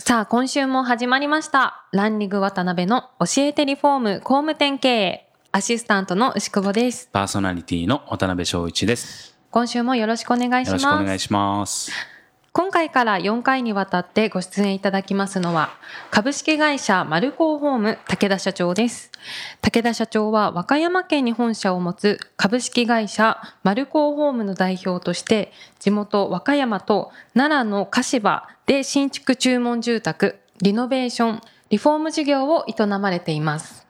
[0.00, 9.36] さあ今週も始まりましたランリング渡辺の教えてリフォーム工務店経営アシスタントの牛久保ですパーソナリティの渡辺翔一です。
[9.50, 11.92] 今週もよろしくお願いしよろますしくお願いします。
[12.52, 15.70] 今回から4回にわたってご出演いただきますのは
[16.10, 19.12] 株式会社マルコーホーム武田社長です。
[19.60, 33.86] 武田社長は和歌山県に本社を持つ株式会社マルコーホームの代表として地元和歌山と奈良の柏で新築注文住宅リノベーションリフォーム事業を営まれています。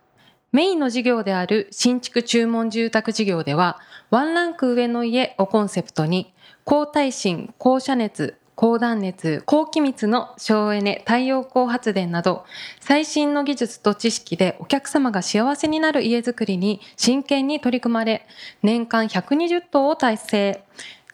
[0.52, 3.78] メインの事業である新築注文住宅事業では、
[4.10, 12.44] ワンランク上の家をコンセプトに、高耐震、高遮熱、高断熱、高気密の省エネ、太陽光発電など、
[12.78, 18.26] 最新の技術と知識でお客様が幸せになる家づくりに真剣に取り組まれ、
[18.62, 20.64] 年間120棟を達成。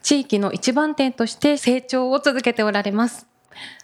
[0.03, 3.29] 地域の一番点として成長を続けておられます。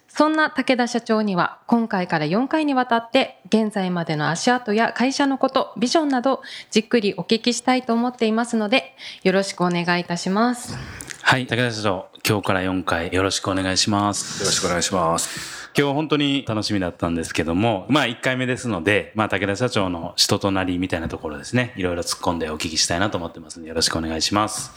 [0.09, 11.12] そんな武田社長には今回から4回にわたって現在までの足跡や会社のこと、ビジョンなどじっくりお聞きしたいと思っていますのでよろしくお願いいたします。
[11.25, 14.43] はい、武田社長、今日から4回よろしくお願いします。
[14.43, 15.71] よろしくお願いします。
[15.75, 24.73] 今日本当に楽しみだったんですけども、まあ1回目ですので、まあ武田社長の人となりみたいなところですね、いろいろ突っ込んでお聞きしたいなと思ってますので、よろしくお願いします。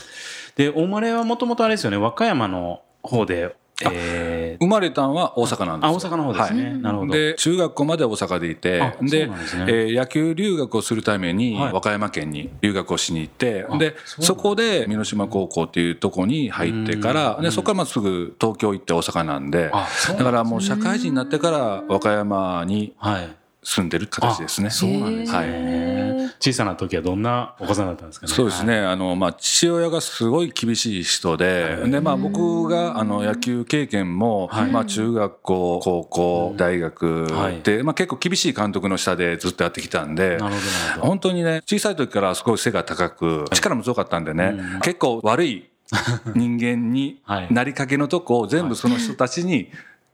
[0.55, 5.97] で、お生まれはもともとあれですよね、和歌山の方で、えー、生まれたんは大阪なんですあ、よ。
[5.97, 6.77] 大阪の方ですね。
[6.77, 7.13] なるほど。
[7.13, 23.35] で、中学校まで大阪でいてでですねえー野球留学をするためにはい和歌山県に留学をしに行って、あで、そこで美濃島高校っていうとこに入ってから、で、そこからまあすぐ東京行って大阪なんで、だからもう社会人になってから和歌山にはい。
[23.65, 24.69] 住んでる形ですね。
[24.69, 26.31] そうなんですはいね。
[26.39, 28.31] 小さな時はどんなお子さんだったんですかね。
[28.31, 28.77] そうですね。
[28.77, 40.37] あの、まあ、父親がすごい厳しい人で、で、まあ、僕が、あの、野球経験も、はいまあ、中学校、高校、大学はいで、まあ、結構厳しい監督の下でずっとやってきたんで。
[40.99, 45.69] 本当にね、小さい時からすごい背が高く、力も強かったんでね、結構悪い
[46.35, 49.69] 人間に はいなりかけのとこを全部その人たちに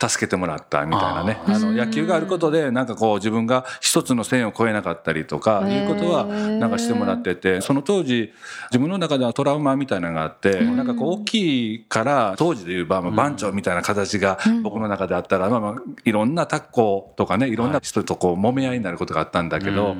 [0.09, 1.39] 助けてもらったみたいなね。
[1.45, 8.31] あの、野球があることで、なんかこう自分が一つの線を越えなかったりとか、いうことは、なんかしてもらってて、その当時、
[8.71, 15.75] 自分の中ではトラウマみたいなのがあって、なんかこう大きいから、当時でいう、まあ、番長みたいな形が僕の中であったら、まあまあ、
[16.05, 19.95] いろんなタッコとかね、いろんな人とこう揉め合いになることがあったんだけど、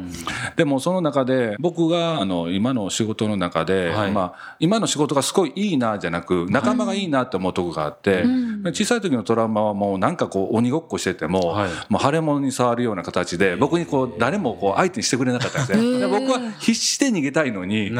[0.56, 4.12] でもその中で僕があの今の仕事の中で、はい。
[4.12, 8.24] まあ、今の仕事がすごいいいなじゃなく仲間がいいなって思うとこがあって、
[8.66, 16.00] 小さい時のトラウマはもうなんかこう鬼ごっこしてても、はいもう腫れ物に触るような形で僕にこう誰もこう相手にしてくれなかったんですね。
[16.00, 17.92] で僕は必死で逃げたいのに。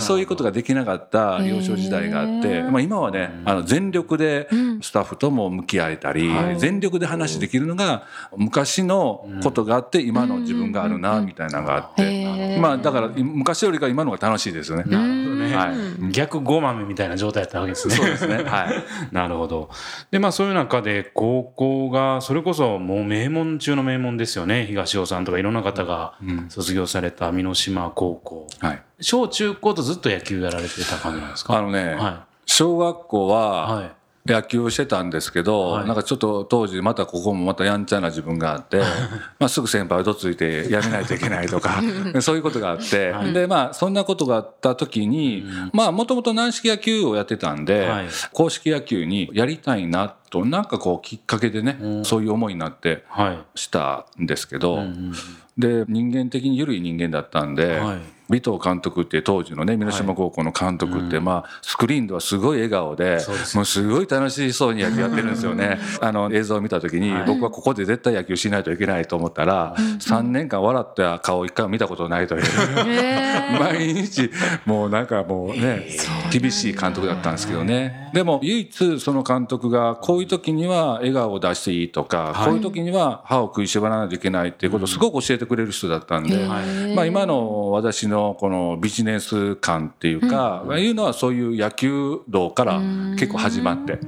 [0.00, 4.48] そういうことができなかった幼少時代があって、まあ、今はね、あの全力で
[4.80, 8.04] スタッフとも向き合えたり、全力で話できるのが
[8.36, 14.84] 昔のことがあって今の自分があるなみたいなのがあって、まあだから昔よりか今の方が楽しいですよね。
[14.84, 15.56] なるほどね。
[15.56, 15.76] はい
[16.12, 17.94] 逆ごまめみたいな状態だったわけですね。
[17.94, 18.42] そうですね。
[18.42, 18.84] はい。
[19.12, 19.70] なるほど。
[20.10, 24.64] で、まあそういう中で高校が、それこそもう名門中の名門ですよね。
[24.66, 26.14] 東尾さんとかいろんな方が
[26.48, 28.46] 卒業された美濃島高校。
[28.60, 28.82] はい。
[29.00, 31.58] 小中高とずっと野球やられてた感じなんですか？
[31.58, 33.30] あのね、は小学校い。
[33.32, 33.38] は
[33.76, 33.90] はい。
[34.28, 38.78] 野球をしてたんですけど、はいなんかちょっと当時またここもまたやんちゃな自分があって、
[39.38, 41.80] まあすぐ先輩をどついてやめないといけないとか、
[42.20, 53.58] そういうことがあって、でまあそんなことがあった時に、まあもともと軟式野球をやってたんで、はい公式野球にやりたいなと、なんかこうきっかけでね、そういう思いになってはい。
[53.58, 55.12] したんですけど、うんうん
[55.56, 57.98] で人間的に緩い人間だったんで、はい。
[58.28, 65.78] 尾藤監督って当時のね美濃島高校の監督って、まあスクリーンではすごい笑顔でそうもうすごい楽しそうに野球やってるんですよね。
[66.00, 67.24] あの映像を見た時に、はい。
[67.26, 72.42] 僕はここで絶対野球しないといけないと思ったら、3年間笑った顔一回も見たことないという。
[73.60, 74.30] 毎日
[74.64, 75.86] もうなんかもうね
[76.32, 78.10] 厳しい監督だったんですけどね。
[78.12, 82.46] でも唯一その監督がここういう時には笑顔を出していいとか、はい。
[82.46, 86.46] こういう時には歯を食いしばらないといけないっていうことをすごく教えてくれる人だったんで、
[86.94, 92.80] まあ、今の私のこのビジネス感っていうか、まあいうのはそういう野球道から
[93.18, 93.98] 結構始まって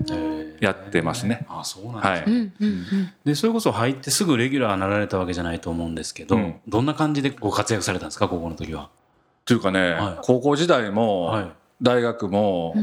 [0.61, 1.45] やってますね。
[1.47, 2.11] あそうなんですね。
[2.11, 3.13] はい、うんうんうん。
[3.27, 6.55] でそれこそ入ってすぐレギュラーになられたわけじゃないと思うんですけど、うん。
[6.67, 8.89] どんな感じでご活躍されたんですか高校の時は？
[9.45, 10.19] というかね、はい。
[10.23, 11.47] 高校時代も、はい。
[11.83, 12.75] 大学も、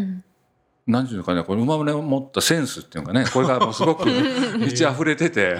[0.87, 4.05] うんなんていうのかねこれ生まれ持ったセンスっていうのかねこれがもうすごく
[4.59, 5.57] 満ち溢れてて、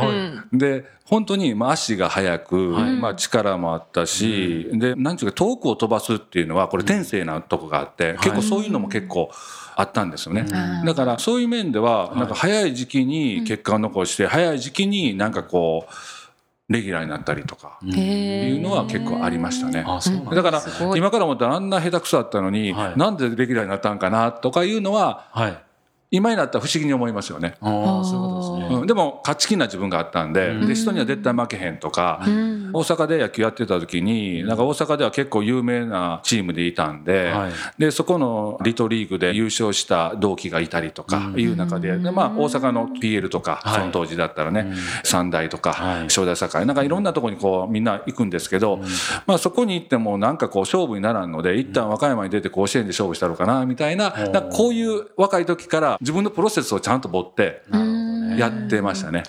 [0.54, 2.95] で本当にまあ足が速く、はい。
[2.95, 9.30] まあ、力もあったし、でなんていうか遠くを飛ばすっていうのはこれ天性なとこがあって、結構そういうのも結構
[9.75, 10.42] あったんですよね。
[10.42, 10.86] ん。
[10.86, 15.94] だからそういう面ではなんか早い時期に結果を残して、早い時期になんかこう
[16.68, 19.86] レギュラーになったりとかいうのは結構ありましたね。
[20.34, 20.62] だから
[20.96, 22.98] 今から思ったらあんな下手くそだったのに、はい。
[22.98, 25.65] なんでレギュラーになったんかなとかいうのははい。
[26.16, 27.56] 今になったら不思議に思いますよね。
[27.62, 28.76] ああそういうことですね。
[28.82, 30.68] うん、でも勝ち気な自分があったんで,、うん。
[30.68, 32.70] で人には絶対負けへんとか、うん。
[32.74, 37.52] 大阪で野球やってた時になんか大阪では結構有名なチームでいたんで,、はい。
[37.78, 43.80] でそこのリトリーグで優勝した同期がいたりとかいう中で,、でまあ、大阪の PL とか、はい。
[43.80, 44.74] その当時だったらね、
[45.04, 46.10] 三大とか、はい。
[46.10, 48.80] 正大堺なんかいろんなところにこうみんな行くんですけど、
[49.26, 57.63] まあ、そこに行ってもなんかこう勝負にならんので一旦和歌山に出て甲子園で勝負したのかなみたいな,、こういう若い時から自分のプロセスをちゃんと持って。
[58.38, 59.24] やってましたね。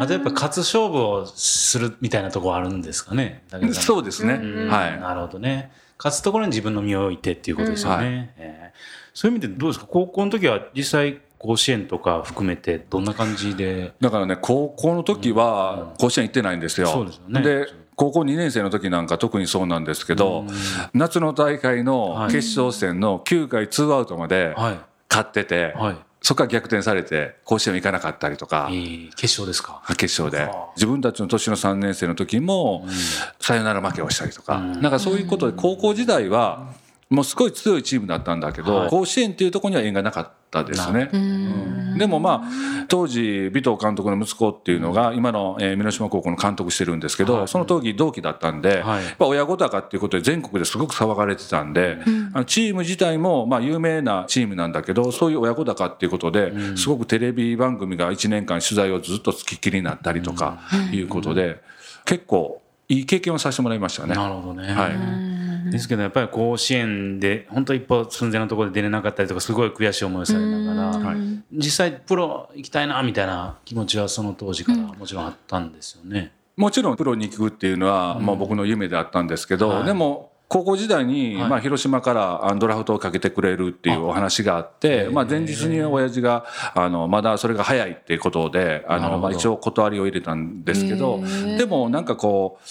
[0.00, 3.42] あとやっぱ勝つ勝負をするみたいなところあるんですかね？
[3.72, 5.70] そうですね、うんはいなるほどね。
[5.98, 8.34] 勝つところに自分の身を置いてっていうことですよね。
[8.36, 8.76] えー
[9.14, 9.86] そういう意味でどうですか？
[9.88, 13.92] 高校の時は実際甲子園とか含めてどんな感じで？
[14.02, 16.88] だからね高校の時は甲子園行ってないんですよ。
[16.88, 20.44] そうですよねで高校2年生の時なんか特にそうなんですけど、
[20.92, 24.54] 夏の大会の決勝戦の9回ツーアウトまで
[25.16, 25.24] はい。
[25.24, 25.96] 勝ってて、はい。
[26.22, 29.82] そこから逆転されて甲子園行かなかったりとか、いい決勝ですか？
[29.96, 30.44] 決勝で。
[30.50, 30.72] はあ。
[30.74, 32.84] 自分たちの年の3年生の時も
[33.40, 36.72] サヨナラ負けをしたりとか、なんかそういうことで高校時代は
[37.10, 38.90] もうすごい強いチームだったんだけど、はい。
[38.90, 41.10] 甲子園っていうところには縁がなかったですね。
[41.12, 49.04] うんでもまあ当時尾藤監督の息子っていうのが今のえー箕島高校の監督してるんですけど、その時同期だったんで、はい。
[49.04, 51.98] やっぱ親子鷹っていうことで全国ですごく騒がれてたんで、
[52.32, 60.58] あのチーム自体もまあ有名なチームなんだけどそういう親子鷹っていうことですごくテレビ番組が1年間取材をずっと付きっきりになったりとか
[60.92, 61.60] いうことで
[62.04, 64.14] 結構いい経験をさせてもらいましたね。
[64.14, 64.72] なるほどね。
[64.72, 71.16] はいですけどやっぱり甲子園で本当一歩寸前のところで出れなかったりとかすごい悔しい思いをされながら、
[71.52, 76.32] 実際プロ行きたいなみたいな気持ちはその当時からもちろんあったんですよね。
[76.56, 81.50] もちろんプロに行くっていうのは、まあ、僕の夢であったんですけど、はいでも高校時代に、はい。
[81.50, 86.44] まあ、広島からドラフトをかけてくれるっていうお話があってまあ、前日に親父が
[86.74, 91.20] あのまだそれが早いっていうことであの、まあ、一応断りを入れたんですけど
[91.58, 92.68] でもなんかこう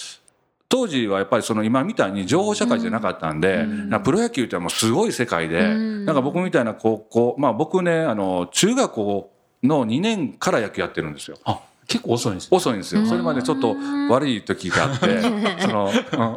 [0.68, 3.66] 当時はやっぱりその今みたいに情報社会じゃなかったんで、
[4.04, 6.04] プロ野球ってもうすごい世界で、ん。
[6.04, 9.32] なんか僕みたいな高校まあ僕ねあの中学校
[9.62, 11.38] の2年から野球やってるんですよ。
[11.86, 12.56] あ結構遅いんですね。
[12.56, 13.06] 遅いんですよ。
[13.06, 13.76] それまでちょっと
[14.10, 15.20] 悪い時があって、
[15.60, 15.90] その、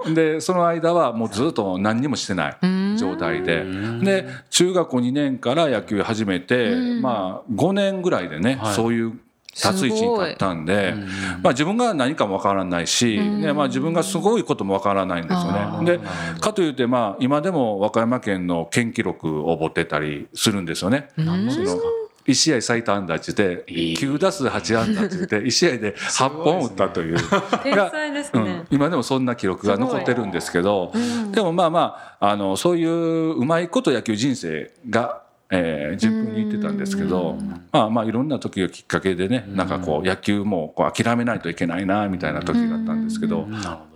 [0.06, 0.14] うん。
[0.14, 2.58] で、その間はもうずっと何にもしてない
[2.98, 3.66] 状態で。
[4.02, 8.74] で、中学校2年から野球始めて、まあ5年ぐらいでね、はい。
[8.76, 9.20] そういう
[9.52, 10.94] 立つ位置に立ったんで、
[11.42, 15.98] まあ自分が何かもわからないし、ね、まあ自分がすごいこともわからないんですよあね。
[15.98, 16.00] で、
[16.40, 21.10] かといってまあ今でも和歌山県の県記録を持ってたりするんですよね。
[21.18, 21.82] 何本ですか？
[22.30, 27.18] 1試合最多安打って言っていい9打数8安打って言って1試合で8本打ったという。
[27.64, 28.66] 天才ですうんね。
[28.70, 30.92] 今でもそんな記録が残ってるんですけど
[31.32, 37.36] でもまあまああのそういううまいこと野球人生が、えー順風にいってたんですけど
[37.72, 43.48] まあまあいろんな時がきっかけでねなんかこう野球もこう諦めないといけないなみたいな時があったんですけど。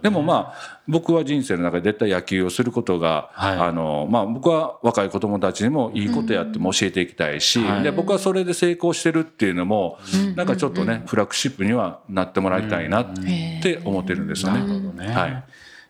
[0.01, 3.57] でもまあ僕は人生の中で絶対野球をすることが、はい。
[3.57, 7.83] あのまあ、僕は若い子供たちにもいいことやっても教えていきたいし、はい。
[7.83, 9.97] で僕はそれで成功してるっていうのも、
[10.35, 13.13] なんかちょっとねフラッグシップにはなってもらいたいなっ
[13.61, 15.07] て思ってるんですよね。
[15.07, 15.43] はい。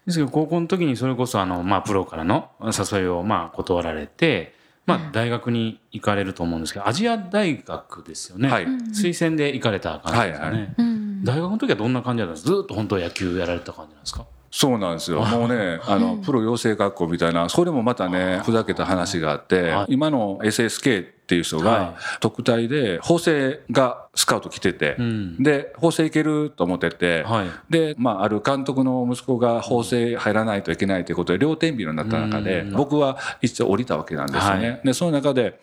[0.06, 4.54] ですけど高校の時にそれこそあの、まあ、プロからの誘いをまあ断られて、
[4.86, 8.66] まあ、大学に行かれると思うんですけどアジア大学ですよね、はい。
[8.66, 10.76] 推薦で行かれた感じですかね、はいはい。
[11.24, 12.56] 大学の時はどんな感じだったんですか？
[12.56, 14.26] ずっと本当野球やられてた感じなんですか？
[14.52, 15.26] そうなんですよ。
[15.26, 34.82] もうね、あの、プロ養成学校みたいな、それもまたね、ふざけた話があってはい、今の SSK っていう人はが、特待で、法政がスカウト来ててん、で、法政いけると思っててはい、で、まあ、ある監督の息子が法政入らないといけないということで、両天秤になった中で、僕は一応降りたわけなんですよはね。
[34.84, 35.60] で、その中で、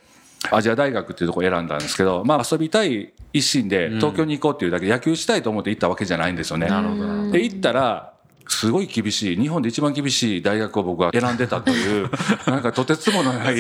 [0.50, 6.67] アジア大学っていうとこ選んだんですけど、まあ、遊びたい一心で東京に行こうっていうだけで野球したいと思って行ったわけじゃないんですよね。
[6.67, 7.33] なるほどなるほど。
[7.33, 8.10] で行ったら
[8.50, 12.11] すごい厳しい日本で一番厳しい大学を僕は選んでたという
[12.47, 13.54] なんかとてつもない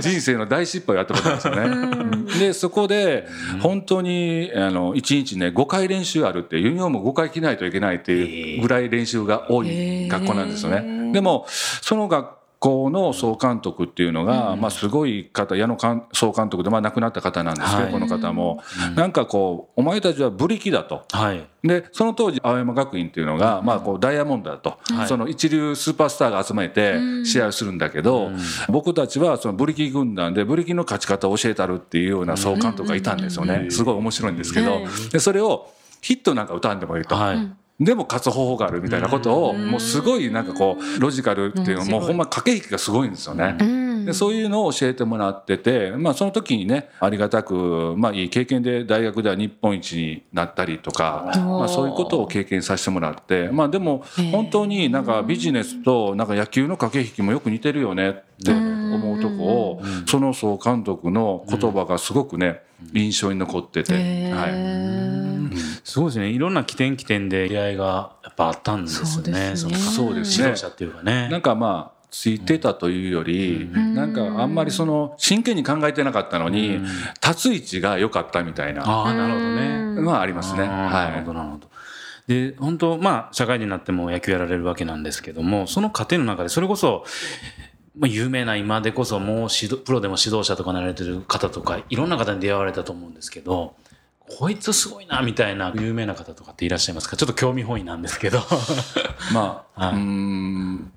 [0.00, 2.38] 人生の大失敗をやったことなんですよね。
[2.38, 3.28] でそこで
[3.60, 11.12] 本当にあの1日ね5回練習あるってユニフォーム5回着ないといけないっていうぐらい練習が多い学校なんですよね。
[11.12, 15.78] でもその学校の総監督っていうのが、まあ、すごい方矢野
[16.12, 17.92] 総監督で、まあ、亡くなった方なんですけど、はい。
[17.92, 18.62] この方も、
[18.94, 21.02] なんかこうお前たちはブリキだと。
[21.10, 21.42] はい。
[21.62, 25.08] でその当時青山学院っていうのが、まあ、こうダイヤモンドだと、はい。
[25.08, 28.30] その一流スーパースターが集めて試合をするんだけど、
[28.68, 34.84] 僕たちはそのブリキ軍団でブリキの勝ち方を教えたるっていうような総監督がいたんですよね、すごい面白いんですけど、はい。
[35.10, 35.70] でそれを
[36.02, 37.16] ヒットなんか打たんでもいいと。
[37.80, 41.90] はいでも勝つ方法があるみたいなことをもうすごいなんかこうロジカルっていうのうん。
[41.90, 43.56] もうほんま駆け引きがすごいんですよね。
[43.58, 44.04] うん。
[44.04, 58.12] でそういうのを教えてもらってて、まあ、その時にねありがたく、まあ、いい経験で大学では日本一になったりとか、まあ、そういうことを経験させてもらって、まあ、でも本当になんかビジネスとなんか野球の駆け引きもよく似てるよねっ
[58.44, 62.60] て思うとこをその総監督の言葉がすごくね
[62.94, 63.94] 印象に残ってて。
[64.32, 65.19] はい
[65.90, 66.28] すごいですね。
[66.28, 69.56] いろんな起点起点で出会いがやっぱあったんですそうでね。
[69.56, 69.70] そう
[70.14, 70.44] ですね。
[70.44, 71.28] 指導者っていうかね。
[71.28, 76.80] なんかまあついてたというより、なんかあんまりその真剣に考えてなかったのに、
[77.26, 78.82] 立つ位置が良かったみたいな。
[78.84, 79.94] ああなるほどね。
[80.02, 80.62] のはありますね。
[80.62, 81.68] あーなるほどなるほど。
[82.30, 87.04] で本当まあ社会人になっても野球やられるわけなんですけどもその過程の中でそれこそ、
[87.98, 93.74] まあ、有名な今でこそもう指導プロでも指導者とかなられてる方とかいろんな方に出会われたと思うんですけど
[94.38, 97.16] こいつすごいなみたいな有名な方とかっていらっしゃいますか？
[97.16, 98.40] ちょっと興味本位なんですけど。
[99.34, 99.94] まあ、 はい。
[99.94, 100.92] うーん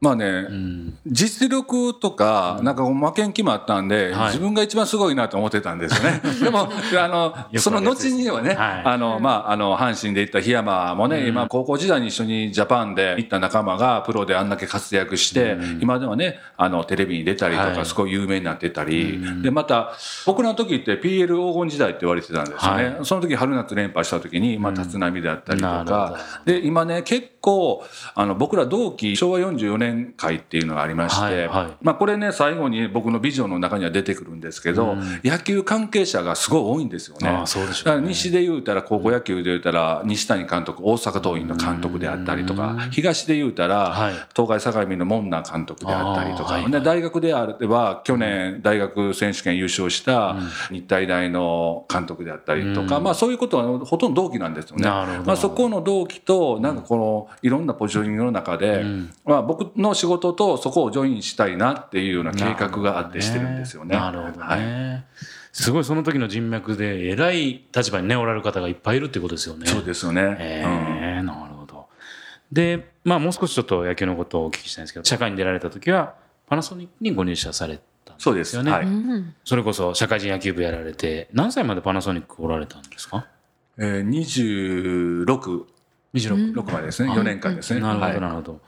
[0.00, 0.98] まあね、うん。
[1.06, 4.26] 実力とか、なんか負けん気もあったんで、はい。
[4.28, 6.20] 自分が一番すごいなと思ってたんですよね。
[6.40, 8.82] でも、あの、その後にはね、はい。
[8.84, 17.86] あの、まあ、あの、阪神で行った檜山もね、今、高校時代に一緒にジャパンで行った仲間がプロであんだけ活躍して、今ではね、あの、テレビに出たりとか、はい。
[17.86, 19.94] すごい有名になってたり、で、また、
[20.26, 22.84] 僕らの時って PL 黄金時代って言われてたんですよね。
[22.84, 22.96] はい。
[23.02, 31.76] その時春夏連覇した時に、まあ、立浪であったりとか、で今ね結構あの僕ら同期昭和44年会っていうのがありまして、はいはい。
[31.82, 37.28] まあ、これね最後に僕のビジョンの中には出てくるんですけど、野球関係者がすごい多いんですよね。
[37.28, 37.84] ああそうでしょうね。
[37.84, 44.14] だから西で言うたら高校野球で言うたら西谷監督大阪桐蔭の監督であったりとか東で言うたらはい。
[44.34, 50.36] 東海相模の門名監督であったりとか、ああはいで大学であれば去年大学選手権優勝した
[50.70, 54.84] 日体大の監督であったりとか、まあ、そういうことはほとんど同期なんですよね。
[54.84, 58.84] まあ、そこの同期となんかこのいろんなポジショニングの中で、
[59.24, 63.96] まあ、僕の仕事とそこをジョインしたいなっていうような計画があってしてるんですよね。
[63.96, 64.36] なるほどね。
[64.38, 65.04] はい
[65.50, 69.66] すごいその時の人脈で偉い立場にねおられる方がいっぱいいるってことですよね。
[69.66, 70.36] そうですよね。
[70.38, 71.88] えうんーなるほど。
[72.52, 76.14] で、まあもう少しちょっと野球のことをお聞きしたいんですけど、社会に出られた時は
[76.48, 78.70] パナソニックにご入社されたんそうですですよね。
[78.70, 83.26] はいうんそれこそ社会人野球部やられて、何歳までパナソニックおられたんですか？
[83.78, 85.64] えー、26
[86.14, 86.54] ?26。
[86.54, 87.80] 6までですね、4年間ですね。
[87.80, 88.60] なるほど、はいなるほど。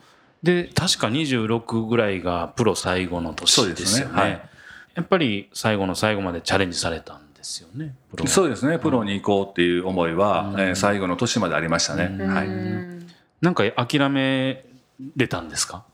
[0.43, 4.09] で、確か26ぐらいがプロ最後の年ですよね。
[4.09, 4.41] そうですねはい
[4.93, 7.95] やっぱり最後の最後までチャレンジされたんですよね。
[8.11, 12.09] プロはそうですね、プロに行こうっていう思いは、えー最後の年までありましたね。
[12.25, 12.49] はい
[13.41, 14.65] なんか諦め
[15.15, 15.85] れたんですか？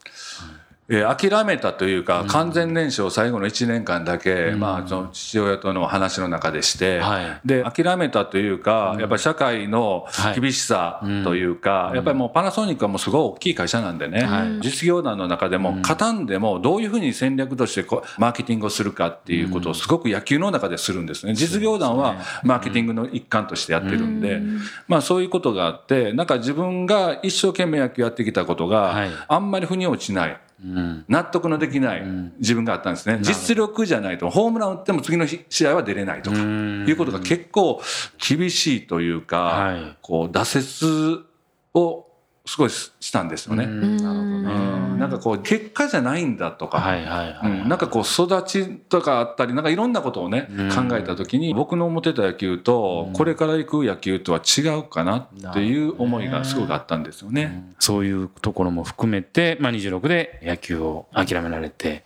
[0.89, 7.39] えー諦めたというか、完全燃焼を最後の1年間だけ、まあ、その父親との話の中でして、はい。
[7.45, 10.39] で諦めたというか、やっぱり社会のはい。
[10.39, 14.59] 厳しさというか、やっぱりもうパナソニックはもうすごい大きい会社なんでね、はい。
[14.61, 21.33] 実業団の中でも、勝たんでもどういうふうに戦略としてこうマーケティングをするかっていうことをすごく野球の中でするんですね。
[21.33, 24.41] 実業団はマーケティングの一環としてやってるんで、
[24.87, 29.09] まあそういうことがあって、なんか自分が一生懸命野球やってきたことはい。
[29.09, 30.39] があんまり腑に落ちない。
[30.63, 31.05] うん。
[31.07, 32.03] 納得のできない
[32.39, 33.19] 自分があったんですね。
[33.21, 37.81] 実力じゃないと、ホームラン打っても次の日試合は出れないとか、んいうことが結構
[38.17, 41.25] 厳しいというか、はいこう、挫折
[41.73, 42.06] を
[42.47, 43.65] すごいしたんですよね。
[43.65, 43.97] うん。
[43.97, 44.49] なるほどうね。
[44.95, 44.99] ん。
[44.99, 57.73] なんかこう、結果じゃないんだとか、なんかこう育ちとかあったりなんかいろんなことをね、考えた時に僕の思ってた野球とこれから行く野球とは違うかなっていう思いがすごくあったんですよね。
[57.79, 62.05] そういうところも含めて、まあ、26で野球を諦められて、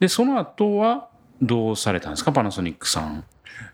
[0.00, 1.08] で、その後は
[1.40, 3.24] どうされたんですか、パナソニックさん。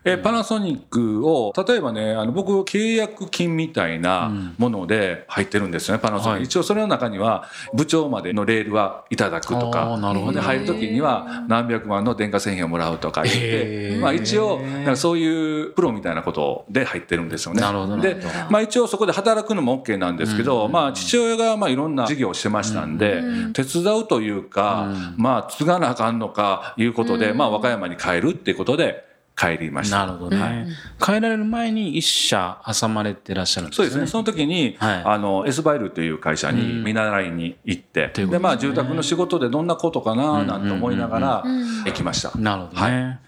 [0.05, 6.43] えパナソニックを例えばねあの僕契約金みたいなもので入ってるんですよね、パナソニック、はい。
[6.43, 10.33] 一応それの中には部長までのレールはいただくとあかーなるほど。
[10.33, 14.61] で入る時には何百万の電化製品をもらうとか言って、まあ、一応
[14.95, 17.61] そういうプロみたいなことで入ってるんですよね。
[17.61, 18.17] なるほどなで
[18.49, 30.05] まあ、一応そこで働くのも OK なんですけど、まあ、父親がまあいろんな事業をしてましたんで、手伝うというか、まあ継がなあかんのかいうことで、まあ、和歌山に帰るっていうことで帰りました。
[30.05, 30.67] なるほどね、
[31.01, 33.87] 帰られる前に一社挟まれてらっしゃるんですね。
[33.89, 34.07] そうですね。
[34.07, 35.03] その時に、はい。
[35.05, 38.31] あの、エスバイルという会社に見習いに行って、うことですね。
[38.31, 41.43] で、まあ、住宅の仕事でどんなことかな、なんて思いながら
[41.85, 42.31] 行きました。
[42.37, 43.19] なるほどね、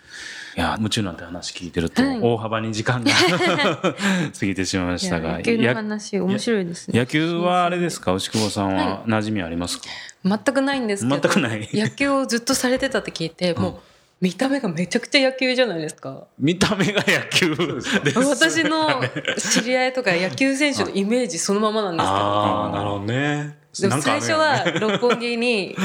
[0.55, 2.19] い、や夢中なんて話聞いてるとはい。
[2.21, 3.11] 大幅に時間が
[4.39, 6.97] 過ぎてしまいましたが野球のや話面白いですね。
[6.99, 8.13] 野球はあれですか？
[8.13, 9.83] 牛久保さんは馴染みありますか、
[10.23, 11.19] 全くないんですけど。
[11.19, 11.69] 全くない。
[11.73, 13.79] 野球をずっとされてたって聞いて、もう
[14.19, 16.25] 見た目がめちゃくちゃ野球じゃないですか。
[16.39, 17.55] 見た目が野球
[18.03, 19.01] です私の
[19.37, 22.13] 知り合いとか野球選手のイメージそのままなんですけど。
[22.15, 25.75] ああなるほどねでも最初は 六本木に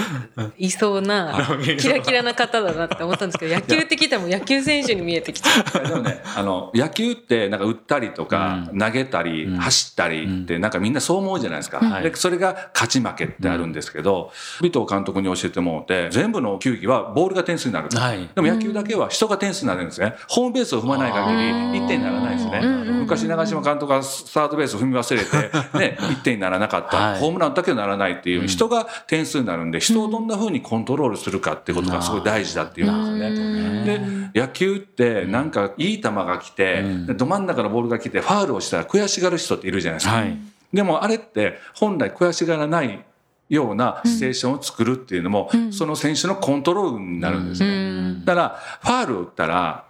[0.58, 5.88] いそうなキラキラな方だなって思ったんですけど 野球って聞いたらもう野球選手に見えてきちゃう。
[5.88, 11.78] でもね、あの、野球って、なんか打ったりとか、投げたり、走ったりって、なんかみんなそう思うじゃないですか。
[11.78, 17.88] はいで、それが勝ち負けってあるんですけど、尾藤監督に教えてもらって、全部の球技はボールが点数になる。
[17.92, 18.28] はい。
[18.34, 20.14] でも野球だけは人が点数になるんですね。
[20.28, 22.60] ホームベースを踏まない限り1点にならないんですね。
[23.00, 26.96] 昔長嶋監督がサードベースを踏み忘れて、ね、1点にならなかった。
[26.96, 27.20] はい。
[27.20, 33.18] ホームランだけはならないっていう、人が点数になるんで、人をどんな風にコントロールするかってことがすごい大事だっていうん。
[33.18, 34.30] ですよね。
[34.32, 40.16] で、野球ってなんかいい球が来て、でど真ん中のボールが来て、ファールをしたら悔しがる人っているじゃないですか。
[40.16, 40.38] はい。
[40.72, 43.04] でもあれって本来悔しがらない
[43.48, 47.68] ようなシチュエーションを作るっていうのも、その選手のコントロールになるんですよ。
[47.68, 48.22] ね。
[48.24, 48.48] だから
[48.80, 49.84] ファールを打ったら、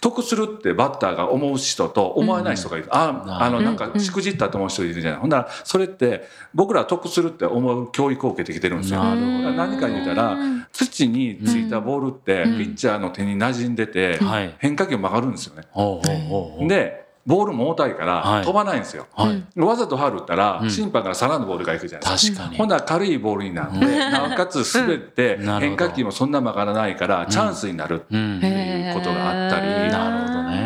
[0.00, 2.88] 得するってバッターが思う人と思わない人がいる。
[2.90, 5.20] あ、あの、なんか、しくじったと思う人いるじゃない。
[5.20, 9.02] ほんなら、それって、僕らは得するって思う教育を受けてきてるんですよ。
[9.02, 9.32] なるほど。
[9.38, 10.36] だから何か言ったら、
[10.72, 16.68] 土についたボールって、ピッチャーの手に馴染んでてはい、変化球曲がるんですよね。
[16.68, 18.44] で、ボールも重たいからはい。
[18.44, 19.06] 飛ばないんですよ。
[19.14, 19.60] はい。
[19.60, 22.44] わざとファール打ったら、審判からさらのボールが行くじゃないですか。
[22.56, 23.78] ほんなら軽いボールになって、
[24.10, 29.66] なおかつ滑って、変化球もそんな曲がらないから、チャンスになるってうんいうことがあったり、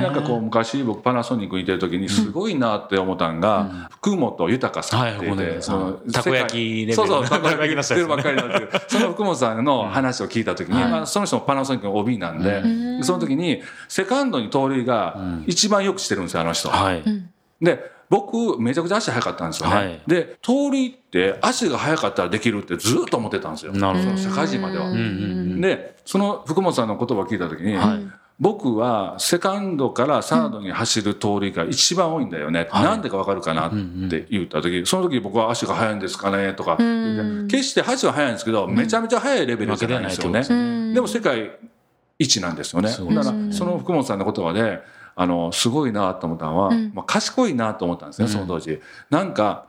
[0.03, 16.69] なんかこう昔僕パナソニックにいてる時にすごいなって思ったんが、福本豊さんって言って、はいそのたこ焼きレベルそうそう、のたこ焼きしてるばっかりなんですけど、その福本さんの話を聞いた時に、まあその人もパナソニックの OB なんで、その時にセカンドに盗塁が一番よくしてるんですよ、あの人。
[16.69, 17.03] はい。
[17.61, 19.71] で僕めちゃくちゃ足速かったんですよ。
[19.71, 20.03] ね、はい。
[20.07, 23.73] で盗塁って足が速かったらできるってずっと思ってたんですよ。
[23.73, 24.17] なるほど。
[24.19, 27.77] その社会人までは、うんうんでその福本さんの言葉を聞いた時に、
[28.43, 33.71] 僕はセカンドからサードに走る盗塁が一番多いんだよね、なんでかわかるかなっ
[34.11, 41.53] て言った時その時僕は足が速いんですかねとか言って決して足は速いんですけどめちゃめちゃ速いレベルじゃないんですよね、でも世界
[42.19, 42.89] 一なんですよね。
[42.89, 44.81] すごいだからその福本さんの言葉で
[45.15, 48.81] あのすごいなと思ったのは、まあ、賢いなと思ったんですねその当時。
[49.09, 49.67] なんか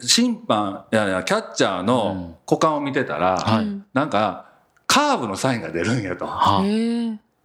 [0.00, 3.66] 審判いやいやキャッチャーの股間を見てたら、はい。
[3.94, 4.50] なんか
[4.86, 6.26] カーブのサインが出るんやと。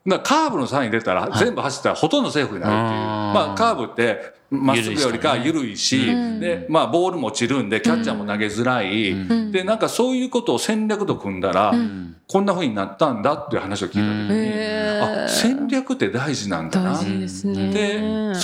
[0.08, 3.06] だカーブのサイン出たら全部走ったらほとんどセーフになるっていう。
[3.36, 6.06] まあカーブってまっすぐよりか緩いし、
[6.40, 9.52] で、まあボールも落ちるんでキャッチャーも投げづらい。
[9.52, 11.74] で、なんかそういうことを戦略と組んだら、
[12.28, 16.96] こんな風になったんだっていう話を聞いた時に、へあ、戦略って大事なんだな。
[16.96, 17.48] って、す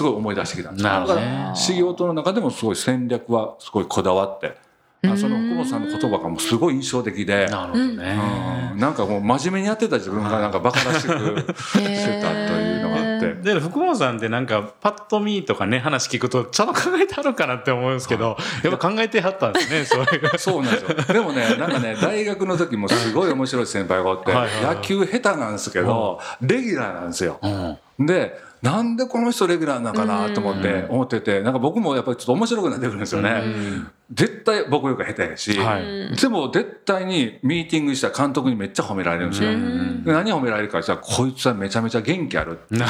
[0.02, 4.58] ごい思い出してきたんですなるほどだから、仕事の中でもすごい戦略はすごいこだわって、
[5.08, 8.80] あその福本さんの言葉がもうすごい印象的で、なるほどねうん。
[8.80, 13.34] なんかもう真面目にやってた自分がなんかバカらしくしてたというのがあって。
[13.42, 21.14] で福本さんってなんかパッと見とかね話聞くとちゃんと考えてはるかなって思うんですけどやっぱ考えてはったんですね それがそうなんですよ。
[21.14, 27.40] でもね、なんかね、大学の時もすごい面白い先輩がおって、野球下手なんですけど、レギュラーなんですよ。
[27.42, 28.06] うん。
[28.06, 33.42] で、なんでこの人レギュラーなんかなと思って、思ってて、なんか僕もやっぱりちょっと面白くなってくるんですよね。
[34.14, 36.16] 絶対僕よく下手やし、はい。
[36.16, 39.50] でも絶対にミーティングした監督にめっちゃ褒められるんですよ。
[39.50, 39.58] で
[40.14, 42.84] 何褒められるかって言ったら、こいつはめちゃめちゃ元気あるって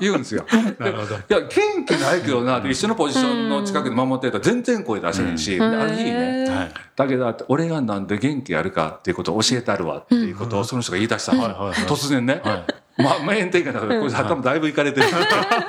[0.00, 0.44] 言うんですよ。
[0.78, 1.14] でなるほど。
[1.14, 6.72] いや、元気ないけどなって、一緒のポジションの近くで守ってたら全然声出せへんし、である日ね、はい。
[6.96, 11.54] だけど、俺がなんで元気あるかっていうことを教えてあるわっていうことをその人が言い出したんですよ。
[11.54, 11.86] はいはいはい。
[11.86, 12.40] 突然ね。
[12.44, 12.64] は
[12.96, 15.06] まあ、メイン展開だから、これ頭だいぶいかれてる。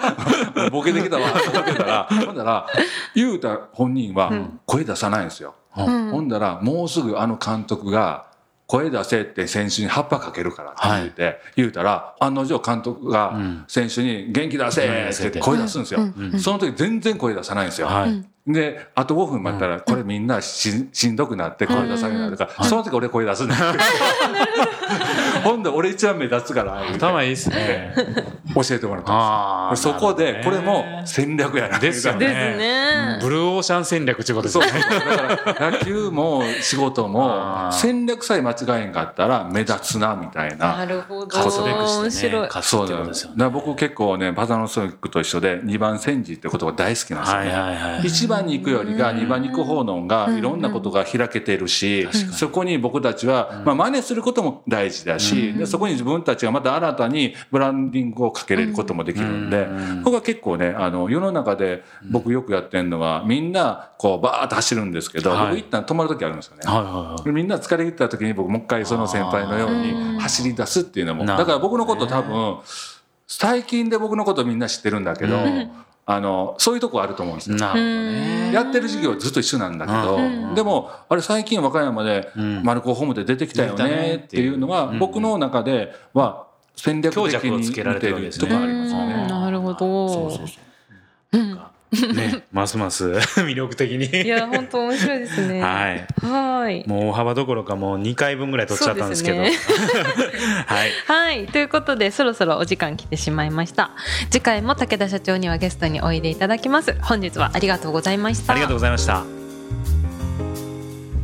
[0.71, 2.67] ボケてきたわ、と思ってたら、ほんだら、
[3.15, 4.31] 言うた本人は
[4.65, 5.55] 声出さないんですよ。
[5.69, 5.89] ほ
[6.21, 8.25] んだら、もうすぐあの監督が
[8.67, 13.65] 声出せって選手に葉っぱかけるからって言って、言うたら案の定監督がん。
[13.67, 15.99] 選手に元気出せって言って声出すんですよ、
[16.39, 23.47] その時全然声出さないんですよ、はいであと5分待ったらこれみんなししんどくなって声出さなくなるから、その時俺声出すん。
[23.47, 23.73] だよ
[25.43, 27.93] ほんで俺一番目立つから頭いいですね。
[28.53, 29.93] 教えてもらったんあですよ。
[29.93, 32.19] そこでこれも戦略やなですよね。
[32.19, 33.19] ですね。
[33.21, 34.63] ブルーオーシャン戦略ってことですそう。
[34.63, 34.71] ね。
[34.71, 37.71] だから野球も仕事あもー。
[37.73, 40.77] 戦略さえ間違えんかったら目立つなみたいな。
[40.77, 41.35] なるほど。
[41.39, 42.49] 面白い。
[42.61, 43.49] そうだよことですよね。
[43.49, 47.53] 僕結構ねパザノストイックと一緒で2番戦時って言葉大好きなんですよはいね。
[47.53, 48.01] はいはい。
[48.01, 59.67] 1番に行くよりが2番に行く方のがいろんなことが開けてるし、そこに僕たちは、まあ真似することも大事だし、でそこに自分たちがまた新たにブランディングをかけれることもできるんで、
[60.03, 65.47] ここが結構ねあの世の中で僕よくやってるのはみんなこうバーッと走るんですけど、はい。
[65.47, 67.31] 僕一旦止まる時あるんですよね。
[67.31, 71.25] みんな疲れ切った時に僕もう一回その先輩のように走り出すっていうのも。
[71.25, 72.57] だから僕のこと多分
[73.27, 75.37] 最近で僕のことみんな知ってるんだけど、
[76.07, 77.57] あのそういうとこあると思うんですよ。
[77.57, 78.51] なるほどね。
[78.53, 82.29] やってる授業はずっと一緒なんだけど、でもあれ最近和歌山で
[82.63, 84.57] マルコホームで出てきたよねねっていう。
[84.57, 89.27] のが僕の中では戦略的強弱をにつけられてるとこありますようんね。
[89.27, 90.09] なるほど。
[90.09, 91.59] そうそうそう
[91.91, 93.05] ね、ますます
[93.41, 94.05] 魅力的に。
[94.05, 96.07] いや本当面白いですねはい。
[96.21, 99.37] はいもう大幅どころかもう2回分ぐらい取っちゃったんですけど。
[99.37, 99.51] そうで
[100.65, 100.91] はい。
[101.07, 101.45] はい。
[101.47, 103.91] ということで、そろそろお時間来てしまいました。
[104.29, 106.95] 次回も武田社長にはゲストにおいでいただきます。
[107.01, 108.53] 本日はありがとうございました。
[108.53, 109.23] ありがとうございました。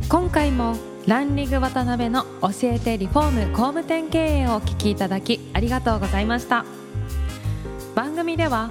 [0.08, 6.64] 今回もランリング渡辺の教えてリフォーム工務店経営をお聞きいただきありがとうございました
[7.94, 8.70] 番組では